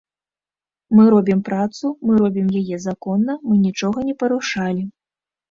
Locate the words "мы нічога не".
3.47-4.19